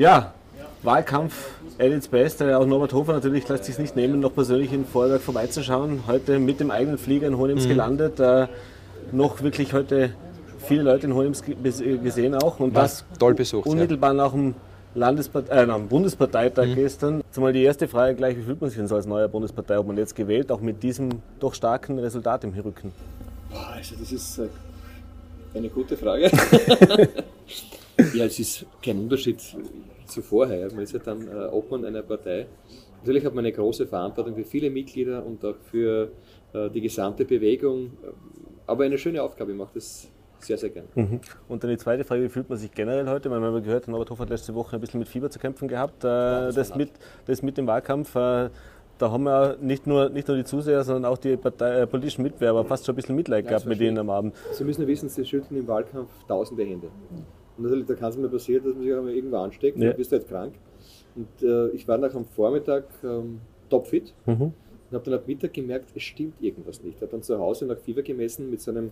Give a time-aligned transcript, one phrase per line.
[0.00, 0.32] Ja,
[0.82, 2.42] Wahlkampf at its best.
[2.42, 6.04] Auch Norbert Hofer natürlich lässt sich nicht nehmen, noch persönlich in Vorwerk vorbeizuschauen.
[6.06, 7.68] Heute mit dem eigenen Flieger in Hohenems mhm.
[7.68, 8.18] gelandet.
[8.18, 8.46] Äh,
[9.12, 10.14] noch wirklich heute
[10.66, 12.60] viele Leute in Hohenems gesehen auch.
[12.60, 13.66] Und das toll besucht.
[13.66, 14.24] Unmittelbar ja.
[14.24, 14.54] nach dem
[14.94, 16.74] Landesparte äh, Bundesparteitag mhm.
[16.76, 17.22] gestern.
[17.30, 19.78] Zumal die erste Frage gleich, wie fühlt man sich denn so als neuer Bundespartei?
[19.78, 22.92] Ob man jetzt gewählt, auch mit diesem doch starken Resultat im Rücken?
[23.74, 24.48] Also das ist äh,
[25.54, 26.30] eine gute Frage.
[28.14, 29.40] ja, es ist kein Unterschied
[30.06, 30.72] zu vorher.
[30.72, 32.46] Man ist ja dann äh, Obmann einer Partei.
[32.98, 36.10] Natürlich hat man eine große Verantwortung für viele Mitglieder und auch für
[36.52, 37.92] äh, die gesamte Bewegung.
[38.66, 40.88] Aber eine schöne Aufgabe macht es sehr, sehr gerne.
[40.94, 41.20] Mhm.
[41.48, 43.30] Und dann die zweite Frage, wie fühlt man sich generell heute?
[43.30, 46.04] Wir haben gehört, Norbert Hofer hat letzte Woche ein bisschen mit Fieber zu kämpfen gehabt.
[46.04, 46.90] Äh, das, das, mit,
[47.26, 48.14] das mit dem Wahlkampf.
[48.14, 48.50] Äh,
[48.98, 52.22] da haben wir nicht nur, nicht nur die Zuseher, sondern auch die Partei, äh, politischen
[52.22, 54.34] Mitbewerber fast schon ein bisschen Mitleid gehabt mit denen am Abend.
[54.52, 56.88] Sie müssen ja wissen, Sie schütteln im Wahlkampf tausende Hände.
[57.60, 59.90] Und natürlich, da kann es mir passieren, dass man sich einmal irgendwo ansteckt ja.
[59.90, 60.54] und bist halt krank.
[61.14, 64.40] Und äh, ich war nach am Vormittag ähm, topfit mhm.
[64.40, 64.54] und
[64.92, 66.96] habe dann ab Mittag gemerkt, es stimmt irgendwas nicht.
[66.96, 68.86] Ich habe dann zu Hause nach Fieber gemessen mit so einem,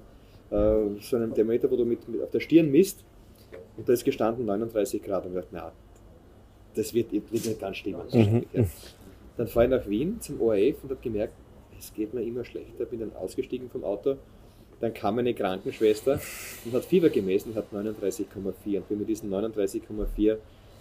[0.51, 3.07] äh, so einem Thermometer, wo du mit, mit, auf der Stirn misst.
[3.79, 5.25] Und da ist gestanden 39 Grad.
[5.25, 5.73] Und ich dachte, na,
[6.75, 8.03] das wird, wird nicht ganz stimmen.
[8.13, 8.45] Mhm.
[9.39, 11.33] Dann fahre ich nach Wien zum ORF und habe gemerkt,
[11.79, 12.85] es geht mir immer schlechter.
[12.85, 14.17] Bin dann ausgestiegen vom Auto.
[14.81, 16.21] Dann kam eine Krankenschwester
[16.65, 20.37] und hat Fieber gemessen, hat 39,4 und bin mit diesen 39,4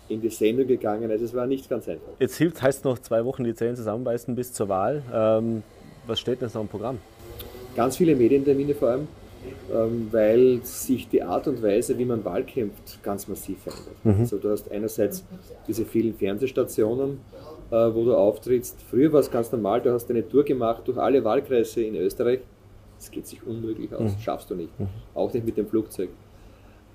[0.10, 1.10] in die Sendung gegangen.
[1.10, 2.12] Also es war nicht ganz einfach.
[2.20, 5.04] Jetzt hilft, heißt noch zwei Wochen die Zellen zusammenbeißen bis zur Wahl.
[5.14, 5.64] Ähm,
[6.06, 7.00] was steht denn so im Programm?
[7.76, 9.08] Ganz viele Medientermine vor allem,
[9.74, 13.96] ähm, weil sich die Art und Weise, wie man Wahl kämpft, ganz massiv verändert.
[14.04, 14.20] Mhm.
[14.22, 15.26] Also du hast einerseits
[15.68, 17.20] diese vielen Fernsehstationen,
[17.72, 18.78] äh, wo du auftrittst.
[18.90, 22.40] Früher war es ganz normal, du hast eine Tour gemacht durch alle Wahlkreise in Österreich.
[22.98, 24.20] Das geht sich unmöglich aus, mhm.
[24.20, 24.78] schaffst du nicht.
[24.80, 24.88] Mhm.
[25.14, 26.10] Auch nicht mit dem Flugzeug.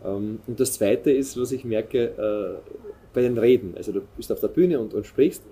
[0.04, 2.72] Ähm, und das Zweite ist, was ich merke äh,
[3.12, 3.74] bei den Reden.
[3.76, 5.42] Also du bist auf der Bühne und, und sprichst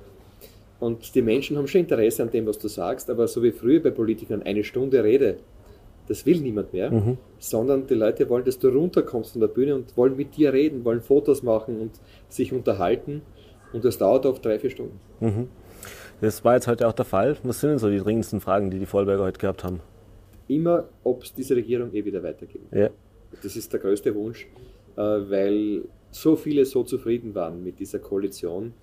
[0.81, 3.83] und die Menschen haben schon Interesse an dem, was du sagst, aber so wie früher
[3.83, 5.37] bei Politikern eine Stunde Rede,
[6.09, 7.19] das will niemand mehr, mhm.
[7.38, 10.84] sondern die Leute wollen, dass du runterkommst von der Bühne und wollen mit dir reden,
[10.84, 11.93] wollen Fotos machen und
[12.28, 13.22] sich unterhalten.
[13.72, 14.99] Und das dauert oft drei, vier Stunden.
[15.21, 15.49] Mhm.
[16.21, 17.37] Das war jetzt heute auch der Fall.
[17.44, 19.81] Was sind denn so die dringendsten Fragen, die die Vorarlberger heute gehabt haben?
[20.50, 22.75] Immer, ob es diese Regierung eh wieder weitergibt.
[22.75, 22.91] Ja.
[23.43, 24.49] Das ist der größte Wunsch,
[24.97, 28.75] äh, weil so viele so zufrieden waren mit dieser Koalition,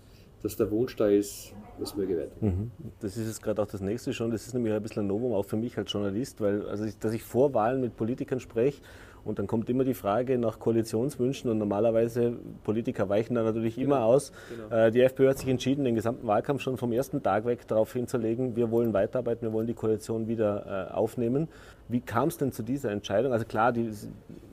[0.43, 2.35] dass der Wunsch da ist, das möge weiter.
[2.41, 2.71] Mhm.
[2.99, 4.31] Das ist jetzt gerade auch das nächste schon.
[4.31, 6.97] Das ist nämlich ein bisschen ein Novum, auch für mich als Journalist, weil also ich,
[6.97, 8.81] dass ich vor Wahlen mit Politikern spreche
[9.27, 13.87] und dann kommt immer die Frage nach Koalitionswünschen und normalerweise Politiker weichen da natürlich genau.
[13.87, 14.31] immer aus.
[14.49, 14.73] Genau.
[14.73, 17.91] Äh, die FPÖ hat sich entschieden, den gesamten Wahlkampf schon vom ersten Tag weg darauf
[17.91, 21.49] hinzulegen, wir wollen weiterarbeiten, wir wollen die Koalition wieder äh, aufnehmen.
[21.89, 23.33] Wie kam es denn zu dieser Entscheidung?
[23.33, 23.87] Also klar, die,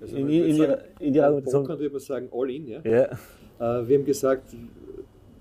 [0.00, 1.68] also in, in, in, ihrer, in ihrer Argumentation...
[1.68, 2.66] würde man sagen, all in.
[2.66, 2.80] Ja?
[2.84, 3.04] ja.
[3.60, 4.54] Äh, wir haben gesagt,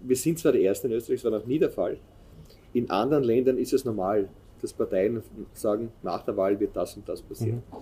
[0.03, 1.97] wir sind zwar die Ersten in Österreich, das war noch nie der Fall.
[2.73, 4.29] In anderen Ländern ist es normal,
[4.61, 5.21] dass Parteien
[5.53, 7.63] sagen, nach der Wahl wird das und das passieren.
[7.69, 7.77] Mhm.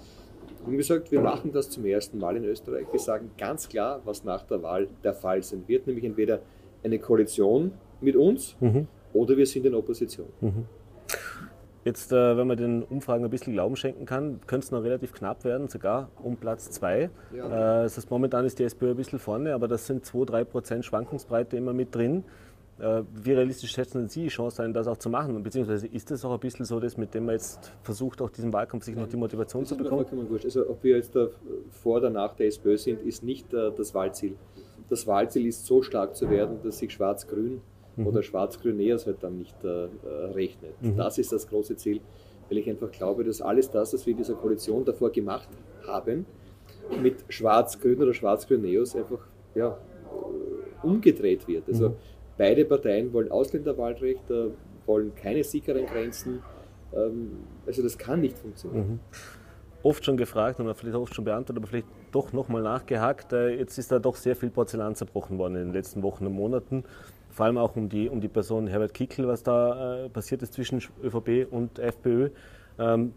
[0.59, 2.85] Wir haben gesagt, wir machen das zum ersten Mal in Österreich.
[2.91, 6.39] Wir sagen ganz klar, was nach der Wahl der Fall sein wird, nämlich entweder
[6.83, 8.87] eine Koalition mit uns mhm.
[9.13, 10.27] oder wir sind in Opposition.
[10.39, 10.65] Mhm.
[11.83, 15.13] Jetzt, äh, wenn man den Umfragen ein bisschen Glauben schenken kann, könnte es noch relativ
[15.13, 17.09] knapp werden, sogar um Platz 2.
[17.35, 17.45] Ja.
[17.45, 20.85] Äh, das heißt, momentan ist die SPÖ ein bisschen vorne, aber das sind 2-3 Prozent
[20.85, 22.23] Schwankungsbreite immer mit drin.
[22.79, 25.41] Äh, wie realistisch schätzen Sie die Chance ein, das auch zu machen?
[25.41, 28.53] Beziehungsweise ist das auch ein bisschen so das, mit dem man jetzt versucht, auch diesen
[28.53, 30.05] Wahlkampf sich noch die Motivation zu bekommen?
[30.43, 31.17] Also ob wir jetzt
[31.69, 34.35] vor oder nach der SPÖ sind, ist nicht äh, das Wahlziel.
[34.87, 37.61] Das Wahlziel ist so stark zu werden, dass sich Schwarz-Grün
[37.95, 38.07] mhm.
[38.07, 39.87] oder Schwarz-Grün Neos halt dann nicht äh,
[40.33, 40.81] rechnet.
[40.81, 40.97] Mhm.
[40.97, 42.01] Das ist das große Ziel,
[42.49, 45.49] weil ich einfach glaube, dass alles das, was wir in dieser Koalition davor gemacht
[45.87, 46.25] haben,
[47.01, 49.77] mit Schwarz-Grün oder Schwarz-Grün einfach ja,
[50.83, 51.67] umgedreht wird.
[51.67, 51.95] Also mhm
[52.41, 54.47] Beide Parteien wollen Ausländerwahlrecht, äh,
[54.87, 56.41] wollen keine sicheren Grenzen.
[56.91, 57.37] Ähm,
[57.67, 58.93] also das kann nicht funktionieren.
[58.93, 58.99] Mhm.
[59.83, 63.33] Oft schon gefragt und vielleicht oft schon beantwortet, aber vielleicht doch nochmal nachgehakt.
[63.33, 66.33] Äh, jetzt ist da doch sehr viel Porzellan zerbrochen worden in den letzten Wochen und
[66.33, 66.83] Monaten.
[67.29, 70.53] Vor allem auch um die, um die Person Herbert Kickl, was da äh, passiert ist
[70.53, 72.29] zwischen ÖVP und FPÖ.
[72.77, 73.13] Ähm,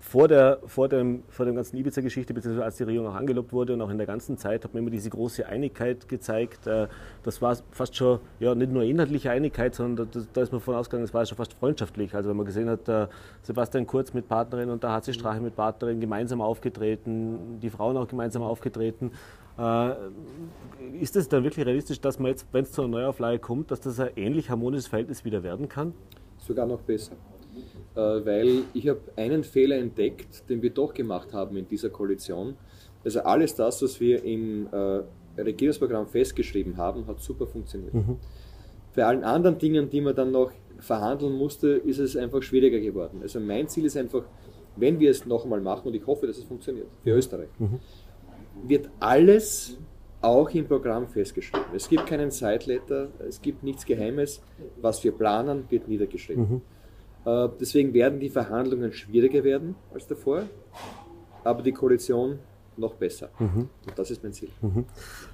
[0.00, 3.74] vor der, vor dem, vor der ganzen Ibiza-Geschichte, beziehungsweise als die Regierung auch angelobt wurde
[3.74, 6.66] und auch in der ganzen Zeit, hat man immer diese große Einigkeit gezeigt.
[6.66, 6.88] Äh,
[7.22, 10.74] das war fast schon, ja, nicht nur inhaltliche Einigkeit, sondern da, da ist man von
[10.74, 12.14] ausgegangen, es war schon fast freundschaftlich.
[12.14, 12.88] Also wenn man gesehen hat,
[13.42, 18.08] Sebastian Kurz mit Partnerin und der HC Strache mit Partnerin gemeinsam aufgetreten, die Frauen auch
[18.08, 19.12] gemeinsam aufgetreten.
[19.58, 19.92] Äh,
[21.00, 23.80] ist es dann wirklich realistisch, dass man jetzt, wenn es zu einer Neuauflage kommt, dass
[23.80, 25.94] das ein ähnlich harmonisches Verhältnis wieder werden kann?
[26.38, 27.12] Sogar noch besser.
[27.96, 32.56] Äh, weil ich habe einen Fehler entdeckt, den wir doch gemacht haben in dieser Koalition.
[33.04, 35.02] Also alles das, was wir im äh,
[35.40, 37.94] Regierungsprogramm festgeschrieben haben, hat super funktioniert.
[37.94, 38.16] Mhm.
[38.96, 43.20] Bei allen anderen Dingen, die man dann noch verhandeln musste, ist es einfach schwieriger geworden.
[43.22, 44.24] Also mein Ziel ist einfach,
[44.76, 47.18] wenn wir es noch einmal machen, und ich hoffe, dass es funktioniert, für mhm.
[47.18, 47.80] Österreich, mhm.
[48.66, 49.78] wird alles
[50.20, 51.66] auch im Programm festgeschrieben.
[51.74, 54.42] Es gibt keinen Sideletter, es gibt nichts Geheimes.
[54.80, 56.50] Was wir planen, wird niedergeschrieben.
[56.50, 56.60] Mhm.
[57.24, 60.44] Äh, deswegen werden die Verhandlungen schwieriger werden als davor,
[61.42, 62.38] aber die Koalition
[62.78, 63.28] noch besser.
[63.38, 63.68] Mhm.
[63.86, 64.48] Und das ist mein Ziel.
[64.62, 64.84] Mhm.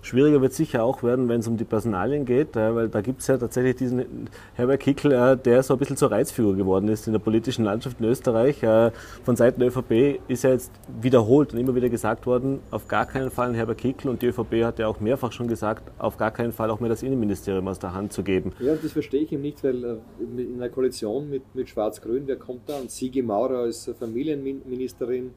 [0.02, 3.20] Schwieriger wird sicher auch werden, wenn es um die Personalien geht, äh, weil da gibt
[3.20, 7.06] es ja tatsächlich diesen Herbert Kickl, äh, der so ein bisschen zur Reizfigur geworden ist
[7.06, 8.62] in der politischen Landschaft in Österreich.
[8.62, 8.90] Äh,
[9.24, 13.06] von Seiten der ÖVP ist ja jetzt wiederholt und immer wieder gesagt worden, auf gar
[13.06, 16.16] keinen Fall ein Herbert Kickl und die ÖVP hat ja auch mehrfach schon gesagt, auf
[16.16, 18.52] gar keinen Fall auch mehr das Innenministerium aus der Hand zu geben.
[18.60, 22.68] Ja, das verstehe ich ihm nicht, weil in einer Koalition mit, mit Schwarz-Grün, wer kommt
[22.68, 22.78] da?
[22.78, 25.32] Und Sigi Maurer als Familienministerin,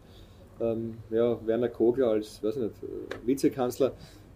[0.59, 3.93] ähm, ja, Werner Kogler als weiß nicht, äh, Vizekanzler.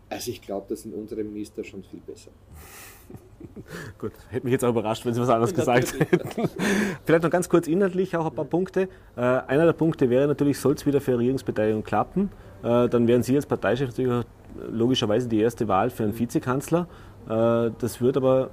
[0.09, 2.31] Also ich glaube, das sind unsere Minister schon viel besser.
[3.99, 6.49] Gut, hätte mich jetzt auch überrascht, wenn Sie was anderes gesagt hätten.
[7.05, 8.89] Vielleicht noch ganz kurz inhaltlich auch ein paar Punkte.
[9.15, 12.29] Äh, einer der Punkte wäre natürlich, soll es wieder für Regierungsbeteiligung klappen,
[12.63, 14.25] äh, dann wären Sie als Parteichef natürlich
[14.71, 16.87] logischerweise die erste Wahl für einen Vizekanzler.
[17.29, 18.49] Äh, das wird aber,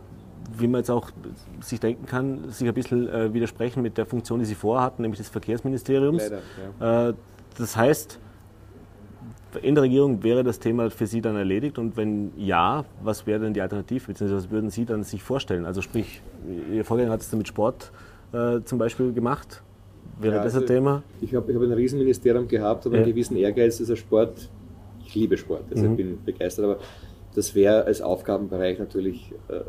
[0.57, 1.11] wie man jetzt auch
[1.61, 5.19] sich denken kann, sich ein bisschen äh, widersprechen mit der Funktion, die Sie vorhatten, nämlich
[5.19, 6.23] des Verkehrsministeriums.
[6.23, 6.41] Leider,
[6.81, 7.09] ja.
[7.11, 7.15] Äh,
[7.59, 8.19] das heißt,
[9.63, 13.41] in der Regierung wäre das Thema für Sie dann erledigt und wenn ja, was wäre
[13.41, 15.65] denn die Alternative, beziehungsweise was würden Sie dann sich vorstellen?
[15.65, 16.21] Also sprich,
[16.73, 17.93] Ihr Vorgänger hat es mit Sport
[18.33, 19.63] äh, zum Beispiel gemacht.
[20.21, 21.03] Wäre ja, das also ein Thema?
[21.21, 23.03] Ich habe hab ein Riesenministerium gehabt, aber ja.
[23.03, 24.49] einen gewissen Ehrgeiz, also Sport,
[25.05, 25.91] ich liebe Sport, also mhm.
[25.91, 26.79] ich bin begeistert, aber
[27.35, 29.61] das wäre als Aufgabenbereich natürlich äh,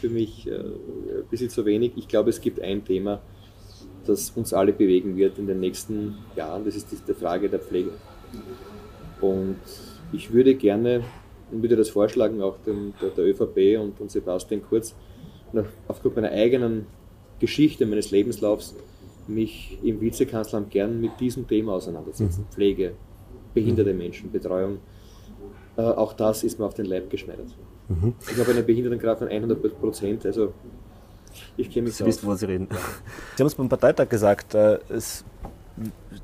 [0.00, 1.92] für mich äh, ein bisschen zu wenig.
[1.96, 3.20] Ich glaube, es gibt ein Thema,
[4.08, 6.64] das uns alle bewegen wird in den nächsten Jahren.
[6.64, 7.90] Das ist die Frage der Pflege.
[9.20, 9.56] Und
[10.12, 11.02] ich würde gerne,
[11.50, 14.94] und würde das vorschlagen, auch dem, der, der ÖVP und, und Sebastian Kurz,
[15.88, 16.86] aufgrund meiner eigenen
[17.38, 18.74] Geschichte, meines Lebenslaufs,
[19.28, 22.42] mich im Vizekanzleramt gern mit diesem Thema auseinandersetzen.
[22.42, 22.52] Mhm.
[22.52, 22.92] Pflege,
[23.54, 24.78] behinderte Menschen, Betreuung.
[25.76, 27.54] Äh, auch das ist mir auf den Leib geschneidert.
[27.88, 28.14] Mhm.
[28.30, 30.52] Ich habe eine Behindertengrad von 100 Prozent, also
[31.56, 32.68] ich kenne mich Sie wissen, wo Sie reden.
[33.36, 35.24] Sie haben es beim Parteitag gesagt, äh, es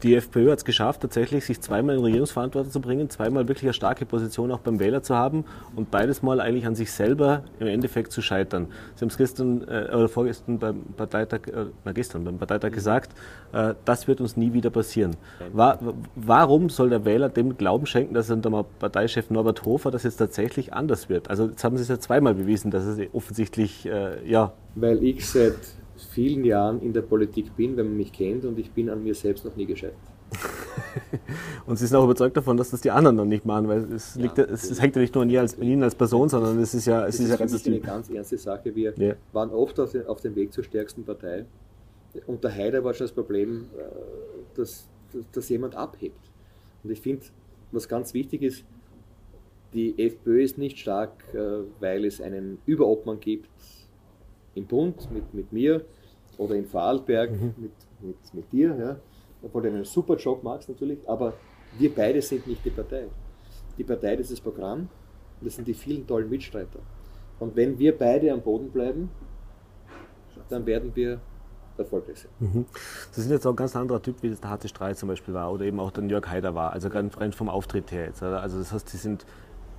[0.03, 3.73] die FPÖ hat es geschafft, tatsächlich sich zweimal in Regierungsverantwortung zu bringen, zweimal wirklich eine
[3.73, 7.67] starke Position auch beim Wähler zu haben und beides Mal eigentlich an sich selber im
[7.67, 8.69] Endeffekt zu scheitern.
[8.95, 13.13] Sie haben es gestern äh, oder vorgestern beim Parteitag, äh, gestern beim Parteitag gesagt,
[13.53, 15.17] äh, das wird uns nie wieder passieren.
[15.53, 15.79] War,
[16.15, 20.17] warum soll der Wähler dem Glauben schenken, dass unter dem Parteichef Norbert Hofer das jetzt
[20.17, 21.31] tatsächlich anders wird?
[21.31, 24.53] Also jetzt haben Sie es ja zweimal bewiesen, dass es offensichtlich, äh, ja.
[24.75, 25.57] Weil ich seit
[26.05, 29.15] vielen Jahren in der Politik bin, wenn man mich kennt und ich bin an mir
[29.15, 29.99] selbst noch nie gescheitert.
[31.67, 34.15] und Sie sind auch überzeugt davon, dass das die anderen noch nicht machen, weil es,
[34.15, 36.59] ja, liegt, es, es hängt ja nicht nur an Ihnen als, Ihnen als Person, sondern
[36.61, 38.75] es ist ja, es das ist, ja eine ganz ernste Sache.
[38.75, 39.15] Wir ja.
[39.33, 41.47] waren oft auf, den, auf dem Weg zur stärksten Partei.
[42.27, 43.83] Unter Haider war schon das Problem, äh,
[44.55, 44.87] dass,
[45.33, 46.21] dass jemand abhebt.
[46.85, 47.25] Und ich finde,
[47.73, 48.65] was ganz wichtig ist,
[49.75, 51.39] die FPÖ ist nicht stark, äh,
[51.81, 53.49] weil es einen Überobmann gibt,
[54.59, 55.85] im Bund mit, mit mir
[56.37, 57.55] oder in Vorarlberg mhm.
[57.57, 58.97] mit, mit, mit dir, ja,
[59.43, 61.35] obwohl du einen super Job machst natürlich, aber
[61.79, 63.07] wir beide sind nicht die Partei.
[63.77, 64.89] Die Partei ist das Programm
[65.41, 66.81] das sind die vielen tollen Mitstreiter.
[67.39, 69.11] Und wenn wir beide am Boden bleiben,
[70.49, 71.21] dann werden wir
[71.77, 72.31] erfolgreich sein.
[72.41, 72.65] Mhm.
[73.13, 75.35] Sie sind jetzt auch ein ganz anderer Typ, wie das der harte Streit zum Beispiel
[75.35, 78.23] war oder eben auch der Jörg Haider war, also rein vom Auftritt her jetzt.
[78.23, 79.25] Also das heißt, Sie sind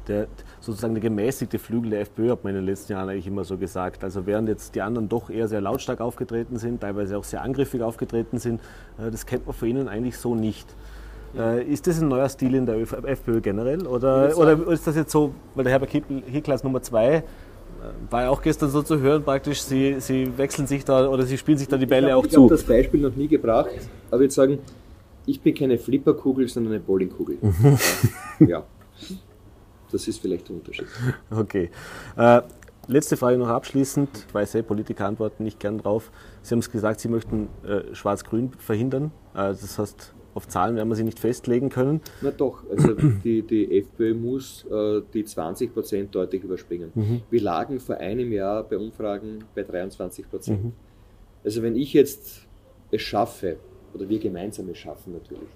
[0.07, 0.27] der,
[0.59, 3.57] sozusagen der gemäßigte Flügel der FPÖ, hat man in den letzten Jahren eigentlich immer so
[3.57, 4.03] gesagt.
[4.03, 7.81] Also während jetzt die anderen doch eher sehr lautstark aufgetreten sind, teilweise auch sehr angriffig
[7.81, 8.61] aufgetreten sind,
[8.97, 10.67] äh, das kennt man von Ihnen eigentlich so nicht.
[11.37, 13.85] Äh, ist das ein neuer Stil in der FPÖ generell?
[13.85, 17.21] Oder, oder ist das jetzt so, weil der Herbert Hickler als Nummer zwei äh,
[18.09, 21.37] war ja auch gestern so zu hören, praktisch, Sie, Sie wechseln sich da oder Sie
[21.37, 22.37] spielen sich da die Bälle ich auch ich zu.
[22.37, 23.69] Ich habe das Beispiel noch nie gebracht,
[24.09, 24.59] aber ich würde sagen,
[25.25, 27.37] ich bin keine Flipperkugel, sondern eine Bowlingkugel.
[28.47, 28.63] ja.
[29.91, 30.87] Das ist vielleicht der Unterschied.
[31.31, 31.69] Okay.
[32.17, 32.41] Äh,
[32.87, 34.25] letzte Frage noch abschließend.
[34.27, 36.11] Ich weiß, hey, Politiker antworten nicht gern drauf.
[36.41, 39.11] Sie haben es gesagt, Sie möchten äh, Schwarz-Grün verhindern.
[39.33, 42.01] Äh, das heißt, auf Zahlen werden wir sie nicht festlegen können.
[42.21, 42.93] Na doch, also
[43.23, 46.91] die, die FPÖ muss äh, die 20 Prozent deutlich überspringen.
[46.95, 47.21] Mhm.
[47.29, 50.63] Wir lagen vor einem Jahr bei Umfragen bei 23 Prozent.
[50.63, 50.73] Mhm.
[51.43, 52.47] Also wenn ich jetzt
[52.91, 53.57] es schaffe,
[53.93, 55.49] oder wir gemeinsam es schaffen natürlich,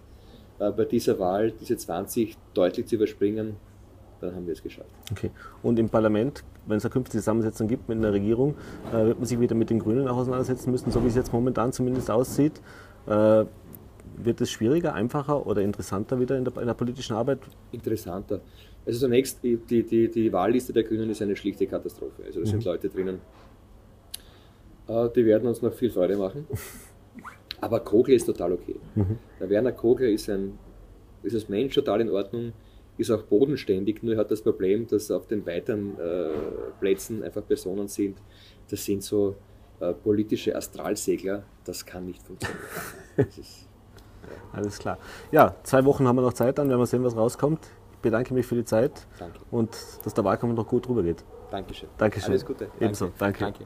[0.59, 3.55] äh, bei dieser Wahl diese 20% deutlich zu überspringen,
[4.23, 4.89] dann haben wir es geschafft.
[5.11, 5.31] Okay.
[5.61, 8.55] Und im Parlament, wenn es eine künftige Zusammensetzung gibt mit einer Regierung,
[8.91, 11.33] äh, wird man sich wieder mit den Grünen auch auseinandersetzen müssen, so wie es jetzt
[11.33, 12.61] momentan zumindest aussieht.
[13.07, 13.45] Äh,
[14.17, 17.39] wird es schwieriger, einfacher oder interessanter wieder in der, in der, politischen Arbeit?
[17.71, 18.41] Interessanter.
[18.85, 22.23] Also zunächst, die, die, die Wahlliste der Grünen ist eine schlichte Katastrophe.
[22.25, 22.65] Also da sind mhm.
[22.65, 23.21] Leute drinnen,
[24.87, 26.45] äh, die werden uns noch viel Freude machen.
[27.61, 28.75] Aber Kogler ist total okay.
[28.95, 29.17] Mhm.
[29.39, 30.57] Der Werner Kogler ist, ein,
[31.23, 32.51] ist als Mensch total in Ordnung,
[32.97, 36.29] ist auch bodenständig, nur hat das Problem, dass auf den weiteren äh,
[36.79, 38.17] Plätzen einfach Personen sind,
[38.69, 39.35] das sind so
[39.79, 42.61] äh, politische Astralsegler, das kann nicht funktionieren.
[43.17, 43.67] Ist,
[44.23, 44.57] ja.
[44.57, 44.97] Alles klar.
[45.31, 47.67] Ja, zwei Wochen haben wir noch Zeit, dann werden wir sehen, was rauskommt.
[47.93, 49.39] Ich bedanke mich für die Zeit Danke.
[49.51, 49.69] und
[50.03, 51.23] dass der Wahlkampf noch gut rüber geht.
[51.51, 51.89] Dankeschön.
[51.97, 52.31] Dankeschön.
[52.31, 52.69] Alles Gute.
[52.79, 53.11] Ebenso.
[53.17, 53.39] Danke.
[53.39, 53.65] Danke.